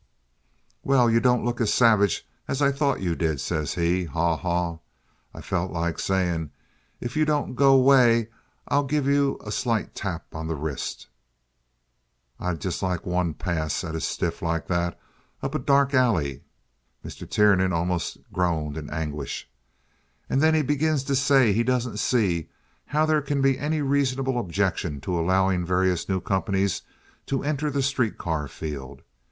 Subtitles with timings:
[0.83, 4.05] "'Well, you don't look as savage as I thought you did,' says he.
[4.05, 4.79] Haw haw!
[5.31, 6.49] I felt like sayin',
[6.99, 8.29] 'If you don't go way
[8.67, 11.05] I'll give you a slight tap on the wrist.'
[12.39, 14.99] I'd like just one pass at a stiff like that
[15.43, 16.41] up a dark alley."
[17.05, 17.29] (Mr.
[17.29, 19.47] Tiernan almost groaned in anguish.)
[20.27, 22.49] "And then he begins to say he doesn't see
[22.87, 26.81] how there can be any reasonable objection to allowin' various new companies
[27.27, 29.03] to enter the street car field.